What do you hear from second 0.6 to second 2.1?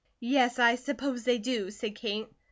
suppose they do," said